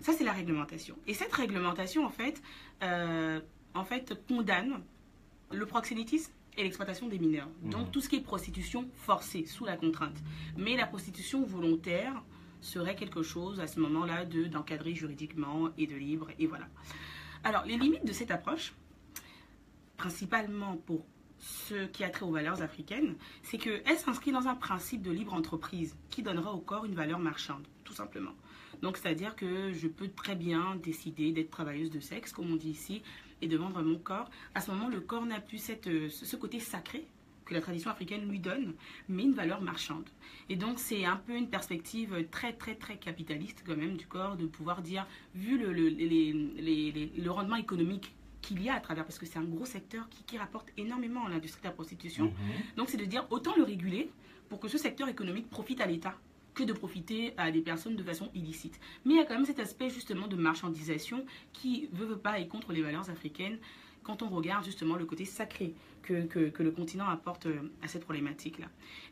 Ça, 0.00 0.12
c'est 0.12 0.24
la 0.24 0.32
réglementation. 0.32 0.96
Et 1.06 1.14
cette 1.14 1.32
réglementation, 1.32 2.06
en 2.06 2.10
fait, 2.10 2.42
euh, 2.82 3.40
en 3.74 3.84
fait 3.84 4.14
condamne 4.28 4.80
le 5.52 5.66
proxénétisme 5.66 6.32
et 6.56 6.62
l'exploitation 6.62 7.08
des 7.08 7.18
mineurs. 7.18 7.48
Mmh. 7.62 7.70
Donc, 7.70 7.92
tout 7.92 8.00
ce 8.00 8.08
qui 8.08 8.16
est 8.16 8.20
prostitution 8.20 8.88
forcée, 8.94 9.44
sous 9.46 9.64
la 9.64 9.76
contrainte. 9.76 10.16
Mais 10.56 10.76
la 10.76 10.86
prostitution 10.86 11.44
volontaire 11.44 12.22
serait 12.60 12.94
quelque 12.94 13.22
chose, 13.22 13.60
à 13.60 13.66
ce 13.66 13.80
moment-là, 13.80 14.24
d'encadrer 14.24 14.94
juridiquement 14.94 15.70
et 15.78 15.86
de 15.86 15.96
libre. 15.96 16.28
Et 16.38 16.46
voilà. 16.46 16.68
Alors, 17.44 17.64
les 17.64 17.76
limites 17.76 18.04
de 18.04 18.12
cette 18.12 18.30
approche, 18.30 18.74
principalement 19.96 20.76
pour 20.76 21.04
ce 21.40 21.86
qui 21.86 22.04
a 22.04 22.10
trait 22.10 22.24
aux 22.24 22.30
valeurs 22.30 22.62
africaines, 22.62 23.16
c'est 23.42 23.58
qu'elle 23.58 23.98
s'inscrit 23.98 24.30
dans 24.30 24.46
un 24.46 24.54
principe 24.54 25.02
de 25.02 25.10
libre 25.10 25.34
entreprise 25.34 25.96
qui 26.10 26.22
donnera 26.22 26.52
au 26.52 26.60
corps 26.60 26.84
une 26.84 26.94
valeur 26.94 27.18
marchande, 27.18 27.66
tout 27.84 27.94
simplement. 27.94 28.32
Donc, 28.82 28.96
c'est-à-dire 28.96 29.36
que 29.36 29.72
je 29.72 29.88
peux 29.88 30.08
très 30.08 30.36
bien 30.36 30.76
décider 30.76 31.32
d'être 31.32 31.50
travailleuse 31.50 31.90
de 31.90 32.00
sexe, 32.00 32.32
comme 32.32 32.50
on 32.52 32.56
dit 32.56 32.70
ici, 32.70 33.02
et 33.42 33.48
de 33.48 33.56
vendre 33.56 33.82
mon 33.82 33.98
corps. 33.98 34.30
À 34.54 34.60
ce 34.60 34.70
moment, 34.70 34.88
le 34.88 35.00
corps 35.00 35.26
n'a 35.26 35.40
plus 35.40 35.58
cette, 35.58 35.88
ce 36.08 36.36
côté 36.36 36.60
sacré 36.60 37.06
que 37.44 37.54
la 37.54 37.60
tradition 37.60 37.90
africaine 37.90 38.28
lui 38.28 38.38
donne, 38.38 38.74
mais 39.08 39.24
une 39.24 39.34
valeur 39.34 39.60
marchande. 39.60 40.08
Et 40.48 40.56
donc, 40.56 40.78
c'est 40.78 41.04
un 41.04 41.16
peu 41.16 41.34
une 41.34 41.48
perspective 41.48 42.26
très, 42.30 42.52
très, 42.52 42.74
très 42.74 42.96
capitaliste 42.96 43.64
quand 43.66 43.76
même 43.76 43.96
du 43.96 44.06
corps, 44.06 44.36
de 44.36 44.46
pouvoir 44.46 44.82
dire, 44.82 45.06
vu 45.34 45.58
le, 45.58 45.72
le, 45.72 47.22
le 47.22 47.30
rendement 47.30 47.56
économique 47.56 48.14
qu'il 48.42 48.62
y 48.62 48.68
a 48.68 48.74
à 48.74 48.80
travers, 48.80 49.04
parce 49.04 49.18
que 49.18 49.26
c'est 49.26 49.38
un 49.38 49.44
gros 49.44 49.66
secteur 49.66 50.08
qui, 50.26 50.38
rapporte 50.38 50.68
énormément 50.76 51.26
à 51.26 51.28
l'industrie 51.28 51.60
de 51.62 51.66
la 51.66 51.72
prostitution. 51.72 52.26
Mhm. 52.26 52.32
Donc 52.76 52.88
c'est 52.88 52.96
de 52.96 53.04
dire 53.04 53.26
autant 53.30 53.54
le 53.56 53.62
réguler 53.62 54.10
pour 54.48 54.58
que 54.60 54.68
ce 54.68 54.78
secteur 54.78 55.08
économique 55.08 55.50
profite 55.50 55.80
à 55.80 55.86
l'État 55.86 56.14
que 56.54 56.64
de 56.64 56.72
profiter 56.72 57.34
à 57.36 57.50
des 57.50 57.60
personnes 57.60 57.96
de 57.96 58.02
façon 58.02 58.30
illicite. 58.34 58.80
Mais 59.04 59.14
il 59.14 59.16
y 59.18 59.20
a 59.20 59.24
quand 59.24 59.34
même 59.34 59.44
cet 59.44 59.60
aspect 59.60 59.90
justement 59.90 60.26
de 60.26 60.36
marchandisation 60.36 61.24
qui 61.52 61.88
veut, 61.92 62.06
veut 62.06 62.18
pas 62.18 62.38
et 62.38 62.48
contre 62.48 62.72
les 62.72 62.82
valeurs 62.82 63.08
africaines 63.10 63.58
quand 64.02 64.22
on 64.22 64.28
regarde 64.28 64.64
justement 64.64 64.96
le 64.96 65.04
côté 65.04 65.24
sacré 65.24 65.74
que, 66.02 66.22
que, 66.26 66.62
le 66.62 66.70
continent 66.70 67.06
apporte 67.06 67.46
euh, 67.46 67.70
à 67.82 67.88
cette 67.88 68.04
problématique-là. 68.04 68.66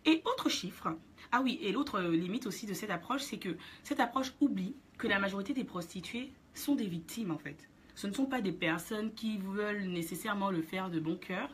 Et 0.04 0.22
autre 0.24 0.48
chiffre, 0.48 0.96
ah 1.30 1.40
oui, 1.42 1.58
et 1.62 1.72
l'autre 1.72 2.00
euh, 2.00 2.10
limite 2.10 2.46
aussi 2.46 2.66
de 2.66 2.74
cette 2.74 2.90
approche, 2.90 3.22
c'est 3.22 3.38
que 3.38 3.56
cette 3.84 4.00
approche 4.00 4.32
oublie 4.40 4.74
que 4.96 5.06
la 5.06 5.18
majorité 5.18 5.52
des 5.52 5.64
prostituées 5.64 6.32
sont 6.54 6.74
des 6.74 6.86
victimes 6.86 7.30
en 7.30 7.38
fait. 7.38 7.68
Ce 7.98 8.06
ne 8.06 8.12
sont 8.12 8.26
pas 8.26 8.40
des 8.40 8.52
personnes 8.52 9.12
qui 9.12 9.38
veulent 9.38 9.82
nécessairement 9.82 10.52
le 10.52 10.62
faire 10.62 10.88
de 10.88 11.00
bon 11.00 11.16
cœur. 11.16 11.50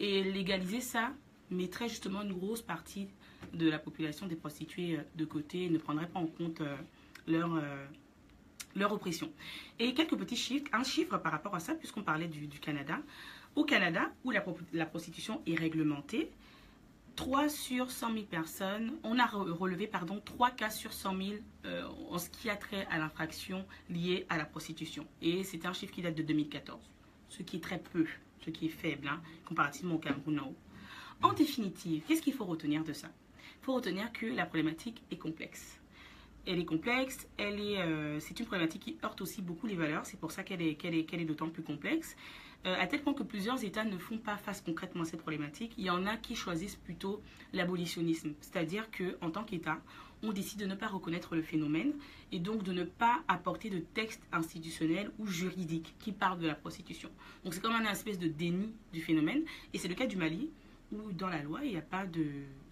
Et 0.00 0.24
légaliser 0.24 0.80
ça 0.80 1.12
mettrait 1.52 1.88
justement 1.88 2.22
une 2.22 2.32
grosse 2.32 2.62
partie 2.62 3.06
de 3.52 3.70
la 3.70 3.78
population 3.78 4.26
des 4.26 4.34
prostituées 4.34 4.96
euh, 4.98 5.02
de 5.14 5.24
côté 5.24 5.66
et 5.66 5.70
ne 5.70 5.78
prendrait 5.78 6.08
pas 6.08 6.18
en 6.18 6.26
compte 6.26 6.60
leur, 7.28 7.62
leur 8.74 8.92
oppression. 8.92 9.30
Et 9.78 9.94
quelques 9.94 10.16
petits 10.16 10.34
chiffres, 10.34 10.66
un 10.72 10.82
chiffre 10.82 11.16
par 11.18 11.30
rapport 11.30 11.54
à 11.54 11.60
ça, 11.60 11.76
puisqu'on 11.76 12.02
parlait 12.02 12.26
du, 12.26 12.48
Canada. 12.58 12.98
Au 13.54 13.62
Canada, 13.62 14.10
où 14.24 14.32
la, 14.32 14.86
prostitution 14.86 15.42
est 15.46 15.54
réglementée, 15.54 16.28
3 17.16 17.48
sur 17.48 17.90
100 17.90 18.12
000 18.12 18.24
personnes, 18.24 18.92
on 19.04 19.18
a 19.18 19.26
relevé 19.26 19.86
pardon, 19.86 20.20
3 20.24 20.50
cas 20.50 20.70
sur 20.70 20.92
100 20.92 21.16
000 21.16 21.30
euh, 21.64 21.86
en 22.10 22.18
ce 22.18 22.28
qui 22.30 22.50
a 22.50 22.56
trait 22.56 22.86
à 22.90 22.98
l'infraction 22.98 23.64
liée 23.88 24.26
à 24.28 24.36
la 24.36 24.44
prostitution. 24.44 25.06
Et 25.22 25.44
c'est 25.44 25.66
un 25.66 25.72
chiffre 25.72 25.92
qui 25.92 26.02
date 26.02 26.16
de 26.16 26.22
2014, 26.22 26.80
ce 27.28 27.42
qui 27.42 27.56
est 27.56 27.60
très 27.60 27.78
peu, 27.78 28.06
ce 28.44 28.50
qui 28.50 28.66
est 28.66 28.70
faible 28.70 29.08
hein, 29.08 29.20
comparativement 29.46 29.94
au 29.94 29.98
Cameroun 29.98 30.40
en 31.22 31.32
définitive, 31.32 32.02
qu'est-ce 32.06 32.20
qu'il 32.20 32.34
faut 32.34 32.44
retenir 32.44 32.84
de 32.84 32.92
ça? 32.92 33.08
Il 33.62 33.64
faut 33.64 33.74
retenir 33.74 34.12
que 34.12 34.26
la 34.26 34.44
problématique 34.44 35.02
est 35.10 35.16
complexe 35.16 35.80
elle 36.46 36.58
est 36.58 36.64
complexe, 36.64 37.26
elle 37.36 37.60
est, 37.60 37.80
euh, 37.80 38.20
c'est 38.20 38.38
une 38.38 38.46
problématique 38.46 38.82
qui 38.82 38.96
heurte 39.04 39.20
aussi 39.20 39.42
beaucoup 39.42 39.66
les 39.66 39.76
valeurs, 39.76 40.06
c'est 40.06 40.18
pour 40.18 40.32
ça 40.32 40.42
qu'elle 40.42 40.62
est, 40.62 40.74
qu'elle 40.74 40.94
est, 40.94 41.04
qu'elle 41.04 41.20
est 41.20 41.24
d'autant 41.24 41.48
plus 41.48 41.62
complexe, 41.62 42.16
euh, 42.66 42.74
à 42.78 42.86
tel 42.86 43.02
point 43.02 43.12
que 43.12 43.22
plusieurs 43.22 43.62
États 43.62 43.84
ne 43.84 43.98
font 43.98 44.18
pas 44.18 44.36
face 44.36 44.62
concrètement 44.62 45.02
à 45.02 45.04
cette 45.04 45.20
problématique. 45.20 45.74
Il 45.76 45.84
y 45.84 45.90
en 45.90 46.06
a 46.06 46.16
qui 46.16 46.34
choisissent 46.34 46.76
plutôt 46.76 47.22
l'abolitionnisme, 47.52 48.32
c'est-à-dire 48.40 48.88
qu'en 48.90 49.30
tant 49.30 49.44
qu'État, 49.44 49.80
on 50.22 50.32
décide 50.32 50.60
de 50.60 50.66
ne 50.66 50.74
pas 50.74 50.86
reconnaître 50.86 51.34
le 51.34 51.42
phénomène 51.42 51.92
et 52.32 52.38
donc 52.38 52.62
de 52.62 52.72
ne 52.72 52.84
pas 52.84 53.22
apporter 53.28 53.68
de 53.68 53.78
texte 53.78 54.22
institutionnel 54.32 55.10
ou 55.18 55.26
juridique 55.26 55.94
qui 55.98 56.12
parle 56.12 56.38
de 56.38 56.46
la 56.46 56.54
prostitution. 56.54 57.10
Donc 57.44 57.52
c'est 57.52 57.60
comme 57.60 57.74
un 57.74 57.90
espèce 57.90 58.18
de 58.18 58.28
déni 58.28 58.72
du 58.92 59.02
phénomène 59.02 59.42
et 59.74 59.78
c'est 59.78 59.88
le 59.88 59.94
cas 59.94 60.06
du 60.06 60.16
Mali 60.16 60.50
où 60.92 61.12
dans 61.12 61.28
la 61.28 61.42
loi 61.42 61.60
il 61.64 61.72
n'y 61.72 61.76
a 61.76 62.06
de, 62.06 62.24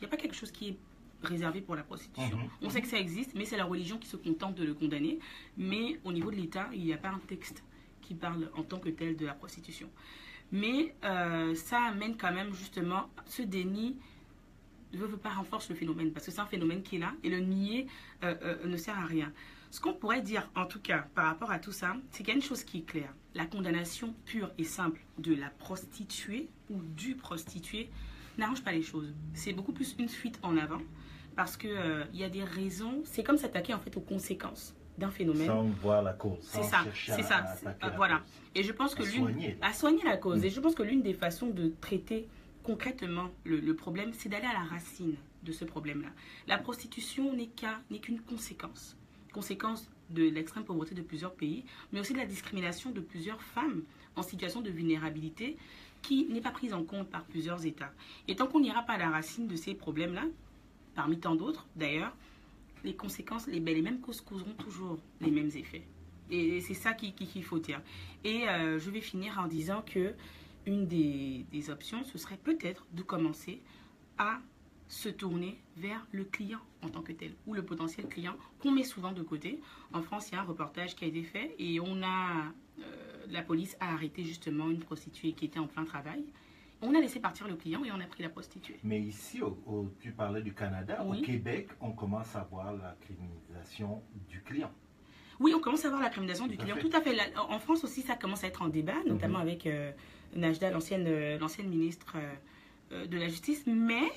a 0.03 0.07
pas 0.07 0.17
quelque 0.17 0.35
chose 0.35 0.51
qui 0.51 0.69
est 0.71 0.77
réservé 1.25 1.61
pour 1.61 1.77
la 1.77 1.83
prostitution. 1.83 2.37
Mhm. 2.37 2.49
On 2.63 2.71
sait 2.71 2.83
que 2.83 2.89
ça 2.89 2.99
existe, 2.99 3.35
mais 3.35 3.45
c'est 3.45 3.57
la 3.57 3.65
religion 3.65 3.99
qui 3.99 4.09
se 4.09 4.17
contente 4.17 4.55
de 4.55 4.65
le 4.65 4.75
condamner. 4.75 5.19
Mais 5.57 6.01
au 6.05 6.13
niveau 6.13 6.31
de 6.31 6.37
l'État, 6.37 6.69
il 6.73 6.85
n'y 6.85 6.93
a 6.93 6.99
pas 6.99 7.11
un 7.11 7.21
texte 7.27 7.63
qui 8.01 8.15
parle 8.15 8.51
en 8.57 8.63
tant 8.63 8.79
que 8.79 8.89
tel 8.91 9.17
de 9.17 9.27
la 9.27 9.35
prostitution. 9.35 9.89
Mais 10.51 10.95
euh, 11.05 11.55
ça 11.55 11.81
amène 11.81 12.17
quand 12.17 12.33
même 12.33 12.53
justement 12.53 13.09
ce 13.27 13.43
déni 13.43 13.97
ne 14.93 14.99
veut 14.99 15.17
pas 15.17 15.31
renforcer 15.31 15.73
le 15.73 15.79
phénomène 15.79 16.13
parce 16.13 16.27
que 16.27 16.33
c'est 16.33 16.41
un 16.41 16.47
phénomène 16.47 16.83
qui 16.83 16.97
est 16.97 16.99
là 16.99 17.15
et 17.23 17.31
le 17.31 17.41
nier 17.41 17.87
euh, 18.23 18.35
euh, 18.43 18.67
ne 18.67 18.77
sert 18.77 18.99
à 18.99 19.07
rien. 19.07 19.33
Ce 19.71 19.81
qu'on 19.81 19.95
pourrait 19.95 20.21
dire 20.21 20.51
en 20.55 20.67
tout 20.67 20.81
cas 20.81 21.07
par 21.15 21.25
rapport 21.25 21.51
à 21.51 21.59
tout 21.59 21.73
ça, 21.73 21.97
c'est 22.11 22.19
qu'il 22.19 22.29
y 22.29 22.33
a 22.33 22.35
une 22.35 22.43
chose 22.43 22.65
qui 22.65 22.79
est 22.79 22.83
claire. 22.83 23.15
La 23.35 23.47
condamnation 23.47 24.15
pure 24.27 24.51
et 24.59 24.65
simple 24.65 25.01
de 25.17 25.35
la 25.35 25.49
prostituée 25.49 26.51
ou 26.69 26.83
du 26.83 27.15
prostitué 27.15 27.89
n'arrange 28.39 28.63
pas 28.63 28.73
les 28.73 28.83
choses. 28.83 29.13
C'est 29.35 29.53
beaucoup 29.53 29.73
plus 29.73 29.95
une 29.99 30.09
fuite 30.09 30.39
en 30.43 30.57
avant 30.57 30.81
parce 31.37 31.57
qu'il 31.57 31.71
euh, 31.71 32.05
y 32.13 32.25
a 32.25 32.29
des 32.29 32.45
raisons. 32.45 33.03
C'est 33.05 33.23
comme 33.23 33.39
s'attaquer 33.39 33.75
en 33.75 33.79
fait 33.79 33.97
aux 33.97 34.01
conséquences 34.01 34.75
d'un 34.99 35.11
phénomène. 35.11 35.47
Sans 35.47 35.65
voir 35.65 36.03
la 36.03 36.13
cause. 36.13 36.39
C'est 36.43 36.63
ça, 36.63 36.85
c'est 36.95 37.23
ça. 37.23 37.45
Euh, 37.67 37.91
voilà. 37.97 38.23
Et 38.55 38.63
je 38.63 38.73
pense 38.73 38.95
que 38.95 39.03
l'une. 39.03 39.57
À 39.63 39.73
soigner 39.73 40.03
la 40.05 40.17
cause. 40.17 40.41
Mm. 40.41 40.45
Et 40.45 40.51
je 40.51 40.61
pense 40.61 40.75
que 40.75 40.83
l'une 40.83 41.03
des 41.03 41.15
façons 41.15 41.49
de 41.49 41.73
traiter 41.81 42.29
concrètement 42.63 43.31
le, 43.45 43.75
problème, 43.75 44.13
c'est 44.13 44.29
d'aller 44.29 44.47
à 44.47 44.53
la 44.53 44.65
racine 44.65 45.17
de 45.43 45.53
ce 45.53 45.65
problème-là. 45.65 46.11
La 46.47 46.59
prostitution 46.59 47.35
n'est 47.35 47.49
qu'une 47.99 48.21
conséquence. 48.21 48.97
Conséquence 49.33 49.89
de 50.11 50.25
l'extrême 50.25 50.65
pauvreté 50.65 50.95
de 50.95 51.03
plusieurs 51.03 51.33
pays, 51.33 51.65
mais 51.93 52.01
aussi 52.01 52.13
de 52.13 52.19
la 52.19 52.27
discrimination 52.27 52.91
de 52.91 53.01
plusieurs 53.01 53.43
femmes 53.43 53.83
en 54.15 54.23
situation 54.23 54.61
de 54.61 54.71
vulnérabilité 54.71 55.57
qui 56.03 56.27
n'est 56.27 56.41
pas 56.41 56.51
prise 56.51 56.75
en 56.75 56.85
compte 56.85 57.09
par 57.09 57.25
plusieurs 57.25 57.65
États. 57.65 57.93
Et 58.29 58.37
tant 58.37 58.47
qu'on 58.47 58.61
n'ira 58.61 58.83
pas 58.83 58.95
à 58.95 58.99
la 58.99 59.11
racine 59.11 59.47
de 59.47 59.57
ces 59.57 59.75
problèmes-là, 59.75 60.25
parmi 60.95 61.19
tant 61.19 61.35
d'autres 61.35 61.67
d'ailleurs, 61.77 62.15
les 62.85 62.95
conséquences, 62.95 63.47
les, 63.47 63.61
mêmes 63.61 64.01
causes 64.01 64.21
causeront 64.21 64.55
toujours 64.55 64.99
les 65.21 65.31
mêmes 65.31 65.51
effets. 65.55 65.87
Et 66.31 66.61
c'est 66.61 66.75
ça 66.75 66.93
qu'il 66.95 67.15
qui, 67.15 67.43
faut 67.43 67.59
dire. 67.59 67.81
Et 68.25 68.49
euh, 68.49 68.79
je 68.79 68.91
vais 68.91 69.01
finir 69.01 69.39
en 69.39 69.47
disant 69.47 69.83
que 69.83 70.15
une 70.67 70.87
des 70.87 71.71
options, 71.71 72.05
ce 72.05 72.19
serait 72.19 72.37
peut-être 72.37 72.87
de 72.93 73.03
commencer 73.03 73.61
à 74.19 74.41
se 74.93 75.09
tourner 75.09 75.59
vers 75.77 76.07
le 76.13 76.25
client 76.25 76.61
en 76.83 76.91
tant 76.91 77.01
que 77.01 77.13
tel, 77.13 77.33
ou 77.47 77.55
le 77.55 77.65
potentiel 77.65 78.07
client 78.09 78.37
qu'on 78.61 78.73
met 78.73 78.85
souvent 78.85 79.13
de 79.13 79.23
côté. 79.23 79.59
En 79.95 80.03
France, 80.03 80.29
il 80.29 80.35
y 80.35 80.37
a 80.37 80.43
un 80.43 80.45
reportage 80.45 80.95
qui 80.95 81.05
a 81.05 81.09
été 81.09 81.23
fait 81.23 81.55
et 81.59 81.81
on 81.81 82.03
a, 82.03 82.53
euh, 82.79 82.83
la 83.31 83.43
police 83.43 83.75
a 83.81 83.95
arrêté 83.95 84.23
justement 84.23 84.69
une 84.69 84.81
prostituée 84.81 85.33
qui 85.33 85.47
était 85.47 85.59
en 85.59 85.67
plein 85.67 85.85
travail 85.85 86.23
on 86.83 86.95
a 86.97 87.01
laissé 87.01 87.21
partir 87.21 87.47
le 87.47 87.55
client 87.55 87.85
et 87.85 87.93
on 87.93 88.01
a 88.01 88.07
pris 88.07 88.25
la 88.25 88.29
prostituée. 88.29 88.77
Mais 88.83 89.01
ici, 89.01 89.41
tu 90.01 90.11
parlais 90.11 90.43
du 90.43 90.53
Canada, 90.53 91.05
au 91.05 91.13
Québec, 91.13 91.69
on 91.81 91.93
commence 91.93 92.35
à 92.35 92.43
voir 92.51 92.73
la 92.73 92.97
criminalisation 93.01 94.03
du 94.29 94.43
client. 94.43 94.73
Oui, 95.39 95.55
on 95.55 95.61
commence 95.61 95.85
à 95.85 95.91
voir 95.91 96.03
la 96.03 96.11
criminalisation 96.11 96.49
du 96.49 96.57
client. 96.57 96.77
Tout 96.81 96.91
à 96.93 97.01
fait. 97.01 97.17
En 97.37 97.61
France 97.61 97.85
aussi, 97.85 98.03
ça 98.03 98.17
commence 98.17 98.43
à 98.43 98.49
être 98.49 98.63
en 98.63 98.69
débat, 98.69 98.97
notamment 99.07 99.39
mhm. 99.39 99.47
avec 99.47 99.67
euh, 99.67 99.93
Najda, 100.35 100.73
l'ancienne 100.73 101.07
euh, 101.07 101.39
ministre 101.63 102.17
euh, 102.91 103.07
de 103.07 103.17
la 103.17 103.29
Justice. 103.29 103.63
Mais 103.67 104.11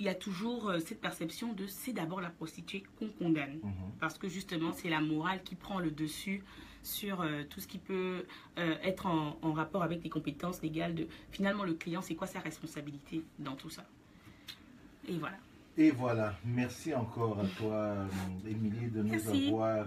il 0.00 0.06
y 0.06 0.08
a 0.08 0.14
toujours 0.14 0.72
cette 0.84 1.00
perception 1.00 1.52
de 1.52 1.66
c'est 1.66 1.92
d'abord 1.92 2.20
la 2.20 2.30
prostituée 2.30 2.84
qu'on 2.98 3.08
condamne. 3.08 3.58
Mhm. 3.62 3.72
Parce 4.00 4.18
que 4.18 4.28
justement, 4.28 4.72
c'est 4.72 4.88
la 4.88 5.00
morale 5.00 5.42
qui 5.42 5.54
prend 5.54 5.80
le 5.80 5.90
dessus 5.90 6.44
sur 6.82 7.20
euh, 7.20 7.42
tout 7.48 7.60
ce 7.60 7.66
qui 7.66 7.78
peut 7.78 8.24
euh, 8.58 8.74
être 8.82 9.06
en, 9.06 9.52
rapport 9.52 9.82
avec 9.82 10.00
des 10.00 10.08
compétences 10.08 10.62
légales 10.62 10.94
de 10.94 11.06
finalement 11.30 11.64
le 11.64 11.74
client, 11.74 12.00
c'est 12.00 12.14
quoi 12.14 12.26
sa 12.26 12.40
responsabilité 12.40 13.22
dans 13.38 13.56
tout 13.56 13.70
ça? 13.70 13.84
Et 15.08 15.18
voilà. 15.18 15.36
Et 15.76 15.90
voilà, 15.90 16.34
merci 16.44 16.94
encore 16.94 17.38
à 17.38 17.46
toi, 17.58 17.74
euh, 17.74 18.06
Émilie, 18.46 18.88
de 18.90 19.02
nous 19.02 19.54
avoir... 19.54 19.86